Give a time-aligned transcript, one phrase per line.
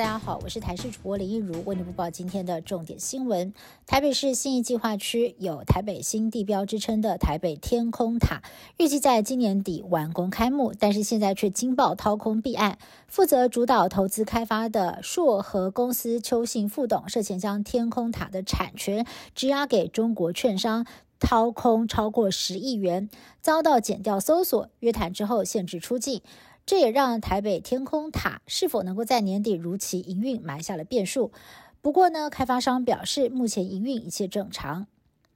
[0.00, 3.52] 大家好，我是台视主播林一如，为您播报今天的重点新闻。
[3.86, 8.40] 台北市新义计划区有“台北新地标”之称的台北天空塔，
[8.78, 12.78] 预计在今年底完工开幕，但是现在却惊爆掏空弊案。
[13.08, 20.86] 负责主导投资开发的硕和公司邱姓副董涉嫌将天空塔的产权质押给中国券商，
[21.18, 23.10] 掏空超过十亿元，
[23.42, 26.22] 遭到检调搜索，约谈之后限制出境。
[26.70, 31.32] 这也让台北天空塔是否能够在年底如期营运埋下了变数。
[31.80, 34.86] 不过呢，开发商表示目前营运一切正常。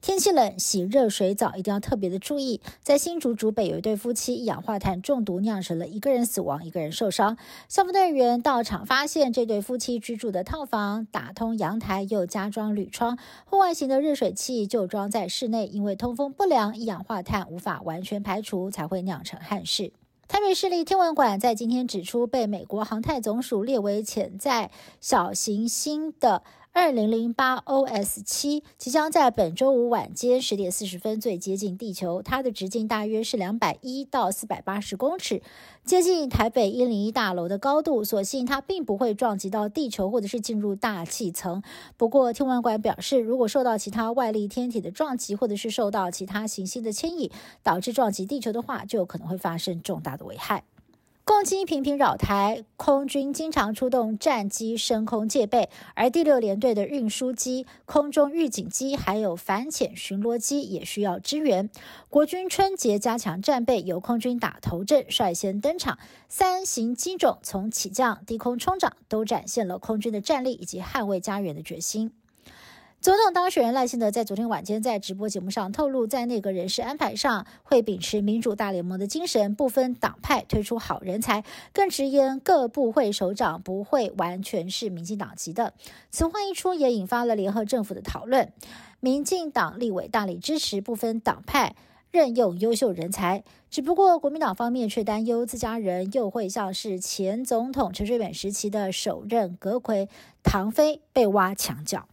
[0.00, 2.62] 天气冷，洗热水澡一定要特别的注意。
[2.82, 7.36] 在新竹竹北有一对夫妻一氧化碳中毒，酿成了一个人死亡，一个人受伤。
[7.68, 19.92] 消防队员到场发现这对夫妻居住的套房打通阳台，又加装铝窗，户外型的热水器就装在室内，因为通风不良，一氧化碳无法完全排除，才会酿成憾事。
[20.28, 26.42] 台北市立天文馆在今天指出，被美国航太总署列为潜在小行星的。
[26.80, 35.42] 二零零八 OS 七即将在本周五晚间十点四十分最接近地球，它的直径大约是两百一到四百八十公尺，
[35.84, 38.04] 接近台北一零一大楼的高度。
[38.04, 41.64] 所幸它并不会撞击到地球或者是进入大气层。
[41.96, 47.28] 不过天文馆表示，如果受到其他外力天体的撞击，或者是受到其他行星的牵引，
[47.64, 50.62] 导致撞击地球的话，就有可能会发生重大的危害。
[51.28, 61.68] 共机频频扰台，空军经常出动战机升空戒备，而第六联队的运输机、空中预警机还有反潜巡逻机也需要支援。
[62.08, 65.98] 国军春节加强战备，由空军打头阵，率先登场。
[66.30, 72.10] 三型机种从起降、低空冲掌，都展现了空军的战力以及捍卫家园的决心。
[73.00, 85.74] 总统当选人赖幸德在昨天晚间在直播节目上透露，在内阁人事安排上会秉持民主大联盟的精神，不分党派推出好人才，更直言各部会首长不会完全是民进党籍的。
[86.10, 88.52] 此话一出，也引发了联合政府的讨论。
[88.98, 91.76] 民进党立委大力支持不分党派
[92.10, 100.08] 任用优秀人才，只不过国民党方面却担忧自家人又会像是前总统陈水扁时期的首任阁魁
[100.42, 102.08] 唐飞被挖墙角。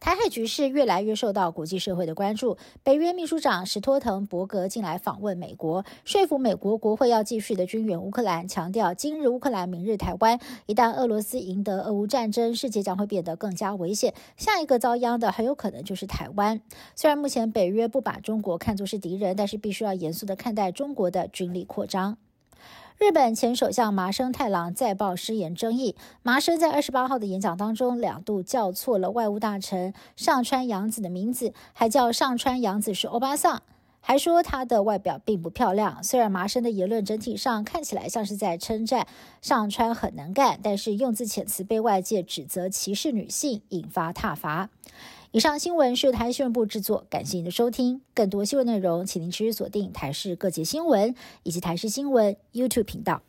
[0.00, 2.56] 台海局势越来越受到国际社会的关注。
[2.82, 10.40] 北约秘书长史托滕伯格近来访问美国，说服美国国会要继续的军援乌克兰，强调今日乌克兰，明日台湾。
[10.64, 14.14] 一旦俄罗斯赢得俄乌战争，世界将会变得更加危险。
[14.38, 16.62] 下一个遭殃的很有可能就是台湾。
[16.96, 22.16] 虽然目前北约不把中国看作是敌人，但是必须要严肃的看待中国的军力扩张。
[22.98, 25.96] 日本前首相麻生太郎再曝失言争议。
[26.22, 33.62] 麻生在二十八号的演讲当中，两度叫错了外务大臣上川洋子的名字，还叫上川洋子是欧巴桑，
[34.00, 36.02] 还说她的外表并不漂亮。
[36.02, 39.06] 虽然麻生的言论整体上看起来像是在称赞
[39.40, 44.70] 上川很能干，但是用字遣词被外界指责歧视女性，引发挞伐。
[45.32, 48.00] 以上新闻是由台新闻部制作，感谢您的收听。
[48.14, 53.22] 更多新闻内容，请您持续锁定台视各界新闻以及台视新闻 YouTube 频道。